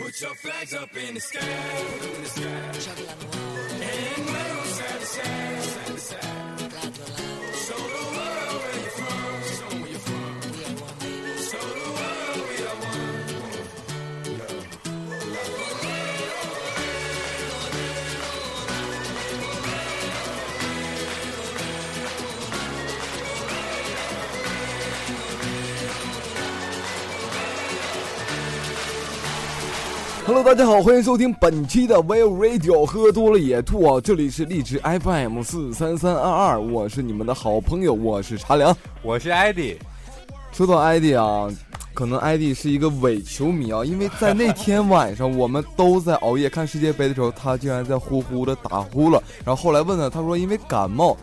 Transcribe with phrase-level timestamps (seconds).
[0.00, 2.46] Put your flags up in the sky, in the sky.
[3.82, 6.49] And wave side to side, side to side.
[30.26, 34.00] Hello，大家好，欢迎收听本期的 Well Radio，喝多了也吐啊！
[34.00, 38.76] 这里是荔枝 FM 四三三二二，我是你们的好朋友，我是茶凉。
[39.02, 39.76] 我是艾迪，
[40.52, 41.48] 说到艾迪啊，
[41.94, 49.20] 可能艾迪是一个伪球迷啊，因为在那天晚上我们都在熬夜看世界杯的时候，他竟然在呼呼的打呼了。
[49.44, 51.16] 然后后来问他，他说因为感冒，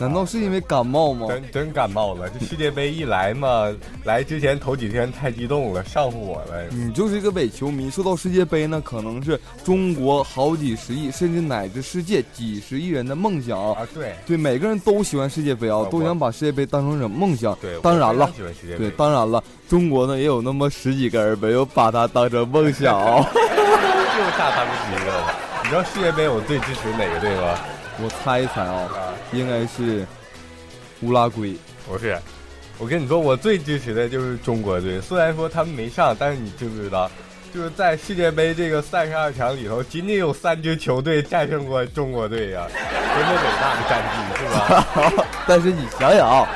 [0.00, 1.26] 难道是因为感冒吗？
[1.28, 2.26] 真真感冒了。
[2.30, 3.70] 这世界杯一来嘛，
[4.02, 6.64] 来之前头几天太激动了，上火了。
[6.70, 7.90] 你就是一个伪球迷。
[7.90, 13.82] 说到世界杯呢，可能是中国好几十亿，甚至乃至世界几十亿人的梦想啊。
[13.82, 17.54] 啊，对对，每个人都喜欢世界杯啊，都想把世界杯当成一种梦想。
[17.60, 18.78] 对，当然了喜欢世界杯。
[18.78, 22.98] 对，当然了，中国呢也有那么十几个人没有把它当成梦想。
[24.20, 25.49] 就差他们几个了。
[25.62, 27.58] 你知道世界杯我最支持哪个队吗？
[28.02, 30.06] 我猜一猜啊，啊，应该是
[31.02, 31.54] 乌拉圭。
[31.86, 32.18] 不是。
[32.78, 35.00] 我跟你说，我最支持的就是中国队。
[35.00, 37.10] 虽然说他们没上，但是你知不知道，
[37.54, 45.26] 就是在世界杯这个三十二强里头，仅仅有三支球队战胜过中国队呀、多么伟大的战绩，是吧？
[45.46, 46.48] 但是你想想啊，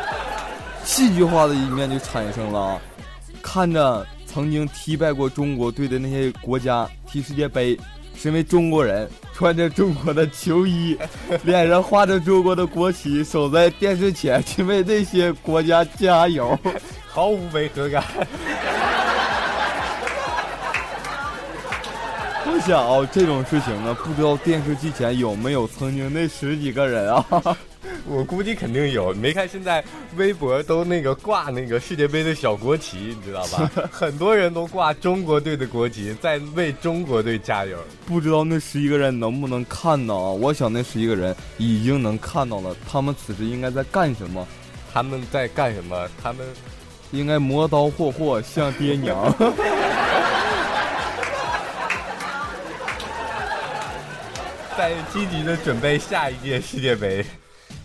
[0.83, 2.81] 戏剧化的一面就产生了啊，
[3.43, 7.79] 看着曾经踢败过中国队的那些国家踢世界杯，
[8.15, 10.97] 身为中国人，穿着中国的球衣，
[11.45, 16.59] 脸上画着中国的国旗，守在电视前去为那些国家加油。
[17.09, 18.03] 毫无违和感。
[22.47, 27.25] 我想啊，这种事情呢，不知道电视机前有没有曾经那十几个人啊？
[28.07, 29.83] 我估计肯定有，没看现在
[30.17, 33.71] 微博都那个挂那个世界杯的小国旗，你知道吧？
[33.91, 37.79] 很多人都挂中国队的国旗，在为中国队加油。
[38.05, 40.31] 不知道那十一个人能不能看到啊？
[40.31, 44.47] 我想那十一个人已经能看到了，他们此时应该在干什么？
[44.93, 46.09] 他们在干什么？
[46.23, 46.47] 他们
[47.11, 49.35] 应该磨刀霍霍向爹娘。
[54.77, 57.25] 在积极的准备下一届世界杯。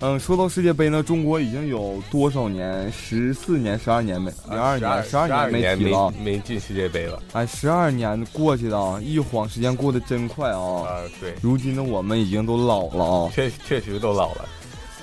[0.02, 2.90] 嗯，说到世界杯呢，中国已经有多少年？
[2.90, 4.32] 十四年、十二年没？
[4.50, 6.12] 零二年、十二年年没踢了。
[6.12, 7.22] 没没进世界杯了。
[7.34, 10.88] 哎，十二年过去了啊，一晃时间过得真快啊！
[10.88, 13.32] 啊，对，如今的我们已经都老了啊。
[13.34, 14.48] 确确实都老了。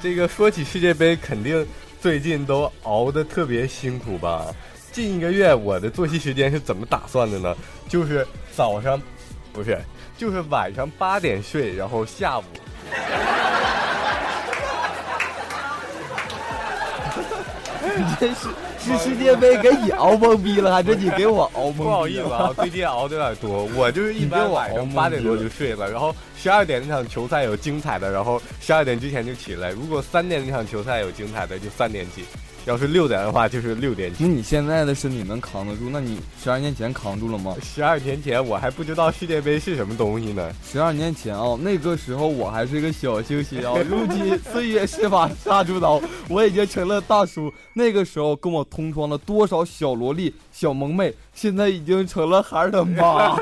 [0.00, 1.66] 这个说起世界杯，肯定
[2.00, 4.46] 最近都熬得特别辛苦吧？
[4.92, 7.54] 近一个月我的作息时间是怎么打算的呢？
[7.86, 8.98] 就是早上，
[9.52, 9.78] 不是，
[10.16, 12.44] 就是晚上八点睡，然后下午。
[18.20, 18.48] 这是
[18.78, 21.72] 是世界杯给你熬懵逼了，还是你给我熬懵？
[21.74, 23.64] 不好意思啊，最近熬的有点多。
[23.74, 29.70] 我就是一般晚上八点多就睡了，然后十二点那场球赛有精彩的，然后十二点之前就起来。
[29.70, 32.22] 如果三点那场球赛有精彩的，就三点起；
[32.66, 34.24] 要是六点的话，就是六点起。
[34.24, 35.88] 那你现在的身体能扛得住？
[35.88, 37.54] 那你十二年前扛住了吗？
[37.62, 40.52] 十二年前我还不知道世界杯是什么东西呢。
[40.64, 43.72] 十二年前啊，那个时候我还是个小星星啊。
[43.88, 47.52] 如今岁月是把杀猪刀，我已经成了大叔。
[47.72, 53.36] 那个时候跟我同窗的多少小萝莉、小萌妹，现在已经成了孩儿的妈。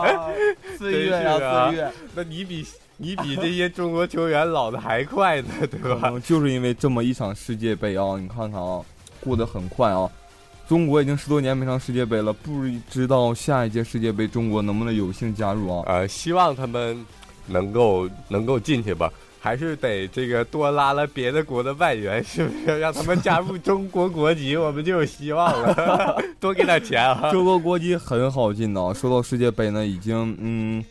[0.76, 2.66] 岁月呀、啊岁月，那你比
[3.02, 6.10] 你比这些中国球员老的还快呢， 对吧？
[6.12, 8.82] 嗯，就是因为这么一场世界杯啊，你看看啊，
[9.20, 10.08] 过得很快啊。
[10.68, 15.82] 中国已经十多年没上世界杯了，不知道下一届世界杯中国能不能有幸加入啊？
[15.86, 17.04] 呃，希望他们
[17.46, 19.10] 能够能够进去吧。
[19.42, 22.78] 还是得这个多拉拉别的国的外援，是不是？
[22.78, 26.22] 让他们加入中国国籍，我们就有希望了。
[26.38, 27.32] 多给点钱啊！
[27.32, 28.92] 中国国籍很好进的啊。
[28.92, 30.84] 说到世界杯呢，已经嗯，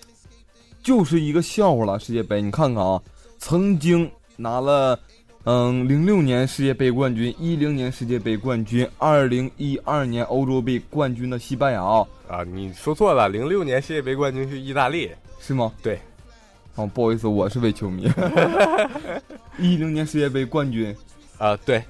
[0.82, 2.00] 就是一个笑话了。
[2.00, 3.02] 世界杯，你看看啊，
[3.38, 5.00] 曾经拿了
[5.44, 15.10] 嗯零六年世界杯冠军，一零年世界杯冠军，二零一二年欧洲杯冠军的西班牙啊，啊，你说错了，零六年世界杯冠军是意大利。
[15.40, 15.72] 是吗？
[15.82, 16.00] 对。
[16.76, 18.10] 哦，不好意思，我是伪球迷。
[19.60, 20.96] 一零年世界杯冠军，
[21.38, 21.84] 啊，对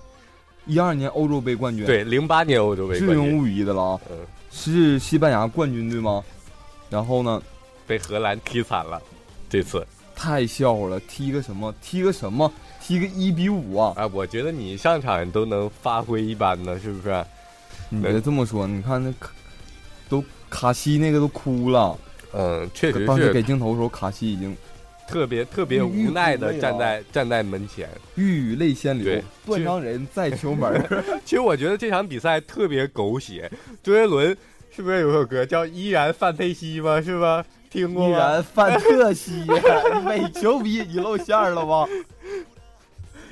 [0.66, 4.02] 一二年欧洲杯冠军，，对，零八年欧洲杯是冠军庸无疑的了啊。
[4.10, 4.18] 嗯
[4.52, 6.24] 是西班牙冠军对吗？
[6.90, 7.40] 然后呢，
[7.90, 9.02] 被荷兰踢惨了，
[9.50, 9.84] 这次
[10.16, 11.74] 太笑话了，踢个什么？
[11.82, 12.52] 踢个什么？
[12.80, 13.94] 踢个一比五啊！
[13.98, 17.26] 啊，我觉得你上场都能发挥一般呢，是不是？
[17.90, 19.32] 你别这么说，你看那可
[20.08, 21.98] 都卡西那个都哭了，
[22.34, 24.56] 嗯，确实当时给镜头的时候，卡西已经
[25.08, 27.90] 特别特别无奈的站在站在门前。
[28.14, 30.80] 欲语泪先流，断肠人在球门。
[31.26, 33.52] 其实我觉得这场比赛特别狗血。
[33.82, 34.38] 周杰伦
[34.76, 37.02] 是不是有首歌叫《依然范佩西》吗？
[37.02, 37.44] 是吧？
[37.70, 38.18] 听过依吗？
[38.18, 39.44] 然范特西，
[40.06, 41.88] 伪球迷你露馅儿了吗？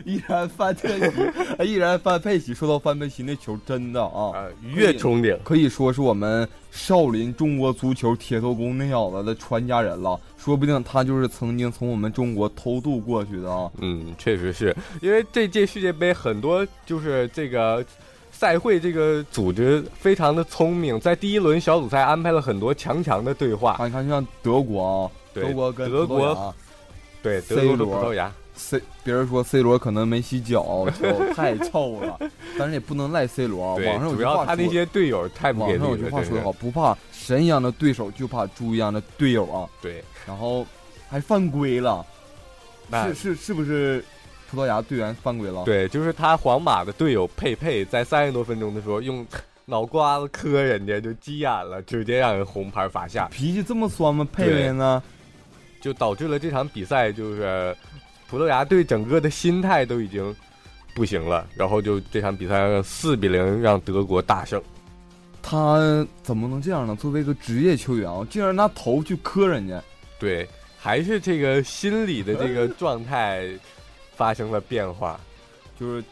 [0.06, 1.12] 依然范特西，
[1.66, 2.54] 依然范佩西。
[2.54, 5.38] 说到范佩西那球，真的啊，啊，鱼跃冲顶。
[5.44, 10.18] 可以说是我们少林中国足球铁头功那小子的传家人了。
[10.38, 13.69] 说不定他就是曾经从我们中国偷渡过去的啊。
[13.81, 17.84] 嗯，确实是因为这届世界杯很多就是这个
[18.38, 23.72] 赛会这个组织非常的聪明，在第一轮小组赛安排了很多强强的对话。
[23.80, 26.54] 啊，你看像德国啊，德国跟德国啊
[27.24, 28.31] 对，C 德国和罗葡萄牙。
[28.54, 32.19] C，别人说 C 罗可能没洗脚，脚太臭了，
[32.60, 33.74] 但是也不能赖 C 罗啊。
[33.74, 39.68] 网上有，句话说，他那些队友太不网上有给力了，真是句话说得好，不怕神一样的对手，就怕猪一样的队友啊。
[39.81, 40.63] 对，然后
[41.10, 42.06] 还犯规了，
[42.92, 44.04] 是是是不是
[44.50, 49.26] 葡萄牙队员犯规了？，对，就是他皇马的队友佩佩在三十多分钟的时候用
[49.66, 54.28] 脑瓜子磕人家，就急眼了，直接让人红牌罚下，脾气这么酸吗？
[54.32, 55.04] 佩佩呢？
[55.80, 57.76] 就导致了这场比赛就是
[58.28, 60.36] 葡萄牙队整个的心态都已经
[60.96, 64.62] 不行了，然后就这场比赛四比零让德国大胜。
[65.44, 66.96] 他怎么能这样呢？
[66.96, 69.82] 作为一个职业球员啊，竟然拿头去磕人家。
[70.20, 70.48] 对，
[70.78, 73.48] 还是这个心理的这个状态
[74.18, 75.18] 发生了变化。
[75.80, 76.04] 就是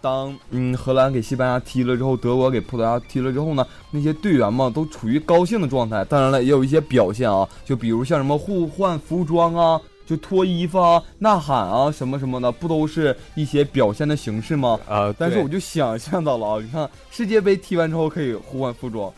[0.00, 6.04] 当嗯荷兰给西班牙踢了之后，德国给葡萄牙踢了之后呢，那些队员嘛都处于高兴的状态。
[6.04, 14.78] 当然了，也有一些表现啊，就比如像什么互换服装啊，就脱衣服啊、呐喊啊什么什么的，不都是一些表现的形式吗？
[14.86, 19.10] 啊、对但是我就想象到了啊，你看世界杯踢完之后可以互换服装，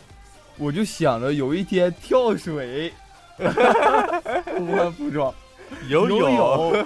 [0.57, 2.93] 我就想着有一天跳水，
[4.57, 5.35] 互换服装。
[5.89, 6.85] 游游泳，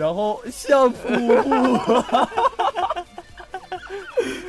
[0.00, 1.08] 然后相扑
[1.42, 1.76] 互，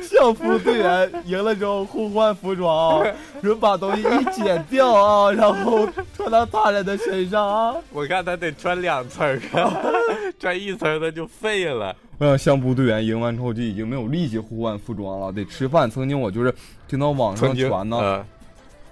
[0.02, 3.06] 相扑队员赢了之后互换服装啊，
[3.42, 7.76] 人把东西一剪掉啊， 然后穿到他人的身上啊。
[7.92, 9.76] 我看他得穿两层儿啊，
[10.40, 11.94] 穿一层他就废了。
[12.16, 15.90] 我想相扑队员赢完之后就已经没有力气互换服装了，得吃饭。
[15.90, 16.54] 曾经我就是
[16.88, 18.24] 听到网上传呢，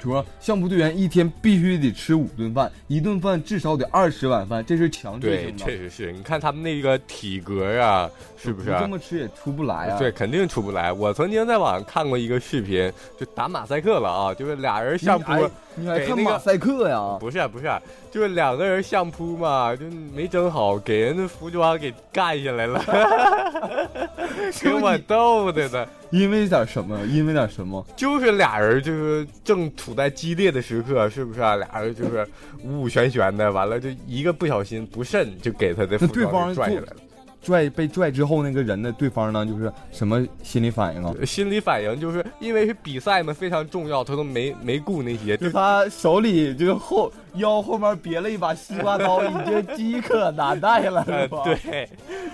[0.01, 5.65] 主要，项目队员一天必须得吃五顿饭，一顿饭至少得二十碗饭，这是强制，性的。
[5.65, 8.11] 确实是你看他们那个体格啊，
[8.43, 8.75] 是不是？
[8.81, 9.99] 这么吃也出不来啊。
[9.99, 10.93] 对，肯定出不来。
[10.93, 17.19] 我曾经在网上看过一个视频，就打马赛克了啊，就是俩人相扑，给那个看马赛克呀？
[17.21, 19.85] 不是啊不是啊，就是两个人相扑嘛，就
[20.15, 22.83] 没整好，给人的服装给干下来了，
[24.61, 25.87] 给我逗的呢。
[26.11, 26.99] 因为点什么？
[27.07, 27.87] 因为点什么？
[27.95, 31.55] 就是俩人就是正处在激烈的时刻，是不是啊？
[31.57, 32.27] 俩人就是
[32.65, 36.97] 五五玄玄的，完了就一个不小心不慎就给他的服装给拽下来了。
[37.43, 41.15] 拽被拽之后，那个人的对方呢，就是什么心理反应啊？
[41.25, 51.43] 心理反应就是因为是比赛嘛，非常重要，他都没没顾那些，就就是他手里这个后腰后面别了一把西瓜刀，已经饥渴难耐了， 呃是吧？
[51.45, 51.89] 对，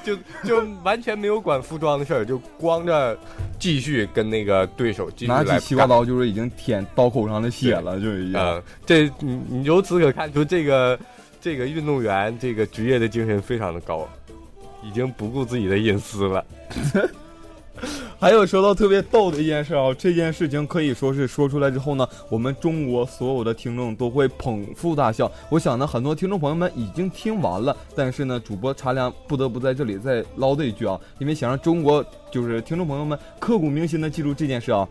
[0.04, 3.16] 就就完全没有管服装的事儿，就光着
[3.58, 5.86] 继续跟那个对手继续拿起西瓜。
[5.86, 8.40] 刀就是已经舔刀口上的血了，就已经。
[8.40, 10.98] 嗯，这你你由此可看出这个
[11.40, 14.08] 这个运动员这个职业的精神非常的高，
[14.86, 16.44] 已经不顾自己的隐私了。
[18.18, 25.30] 还有说到特别逗的一件事啊，这件事情可以说是说出来之后呢，我们中国所有的听众都会捧腹大笑。
[25.50, 34.88] 我想呢，很多听众朋友们已经听完了，但是呢，主播茶凉不得不在这里再唠叨一句啊，因为想让中国就是听众朋友们刻骨铭心的记住这件事啊。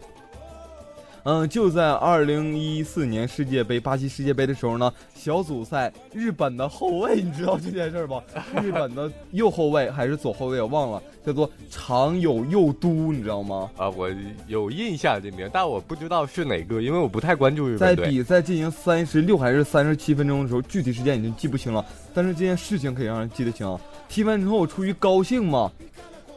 [1.26, 8.24] 嗯，就在二零一四年世界杯巴西世界杯的时候呢，小组赛日本的后卫，你知道这件事儿吧？
[8.62, 13.72] 日本的右后卫还是左后卫，我忘了，叫做长友佑都，你知道吗？
[13.76, 14.08] 啊，我
[14.46, 18.12] 有印象这名，但我不知道是哪个，因为我不太关注日在本队。
[18.12, 23.82] 比赛进行三十六还是三十七分钟的时候，具体时间已经记不清了，但是这件事情可以让人记得清啊。
[24.08, 25.72] 踢完之后出于高兴嘛，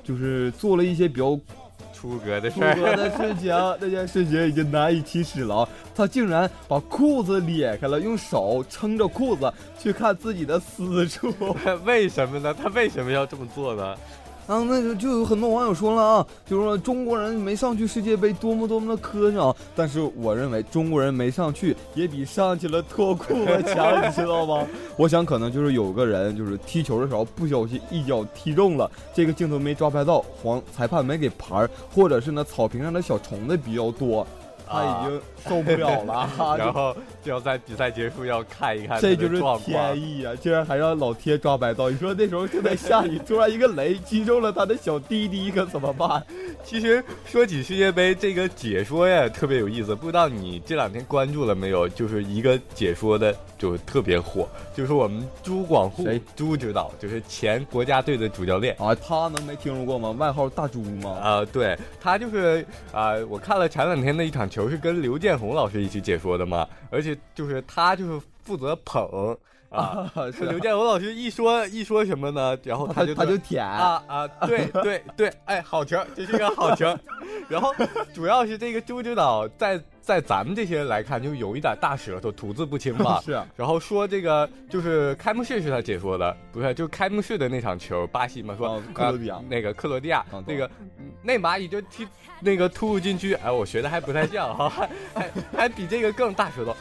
[0.03, 1.39] 就是做了一些比较
[2.01, 5.69] 出格的事儿，格的事情，那件事情已经难以启齿了啊。
[5.97, 11.35] 他竟然把裤子裂开了，用手撑着裤子去看自己的私处。
[11.85, 12.55] 为什么呢？
[12.55, 13.97] 他为什么要这么做呢？
[14.49, 24.67] 啊，那就就有很多网友说了啊，就说中国人没上去世界杯多么多么的磕碜啊，但是我认为中国人没上去也比上去了脱裤子强，你知道吗？
[24.97, 34.27] 我想可能就是有个人就是踢球的时候不小心一脚踢中了，这个镜头没抓拍到，黄裁判没给牌儿，或者是呢草坪上的小虫子比较多。
[34.71, 40.01] 他已经受不了了， 然后就要在比赛结束要看一看这就是天。
[40.01, 40.35] 意啊！
[40.41, 41.91] 竟然还让老天抓白道。
[41.91, 46.23] 你说那时候正在下雨，突然一个雷击中了他的小弟弟，可怎么办？
[46.65, 49.95] 其实说起世界杯这个解说呀，特别有意思。
[49.95, 51.89] 不知道你这两天关注了没有？
[51.89, 58.77] 就是一个解说的，就特别火，就是我们朱广沪谁朱指导，就是前国家队的主教练。
[58.79, 60.11] 啊，他能没听说过吗？
[60.19, 61.11] 外号大猪吗？
[61.23, 69.37] 啊、对他就是啊、我看了前两天的一场球是跟刘建宏老师一起解说的嘛，而且就是他就是负责捧
[69.71, 76.97] 啊， 是刘建宏老师一说一说什么呢，然后他就他就舔啊啊，对 对对，哎，好球，这是一个好球。
[77.49, 77.75] 然后
[78.15, 83.21] 主要是这个朱指导在在咱们这些人来看，就有一点大舌头，吐字不清嘛。
[83.25, 92.07] 是啊然后说这个就是开幕式是他解说的，不是，就是开幕式的那场球，巴西嘛，说、哦克罗地亚呃那个克罗地亚、啊那个嗯内马尔已经踢
[92.41, 96.75] 那个突入禁区，哎，我学的还不太像哈，还还还比这个更大舌头。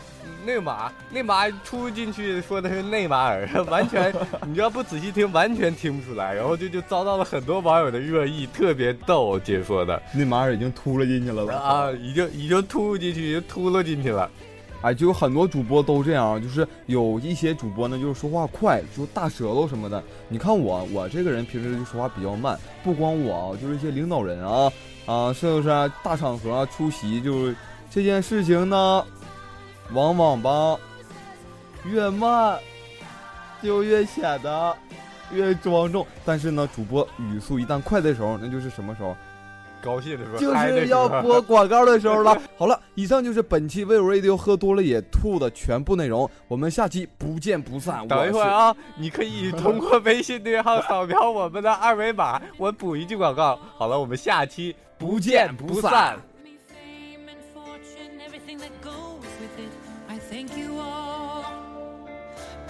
[0.47, 6.33] 内马尔，内马尔突入禁区说的是内马尔，完全你要不仔细听，完全听不出来。
[6.33, 11.53] 然后就就遭到了很多网友的热议，特别逗解说的内马尔已经突了进去了吧？
[11.53, 14.31] 啊，已经已经突入进去，已经突了进去了。
[14.81, 20.01] 哎，就有很多主播都这样，就是有一些主播呢，就是说话快，就大舌头什么的。
[20.29, 24.71] 你看我，我这个人平时就说话比较慢，不光我啊，就是一些领导人啊
[25.05, 27.53] 啊，是不是啊大场合啊出席，就是
[27.89, 29.03] 这件事情呢，
[29.93, 30.77] 往往吧
[31.85, 32.57] 越慢
[33.61, 34.75] 就越显得
[35.31, 36.05] 越庄重。
[36.25, 39.15] 但是呢，主播语速一旦快的时候，那就是什么时候？
[39.79, 42.35] 高兴的时候，就是要播广告的时候了。
[42.57, 48.05] 好了，以上就是本期 We Radio 喝多了也吐的全部内容，我们下期不见不散。
[48.07, 53.57] 等一会儿啊，你可以通过微信对号扫描我们的二维码，我补一句广告。
[53.77, 56.17] 好了，我们下期不见不散。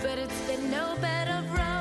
[0.02, 1.77] But it's been no bed of roses.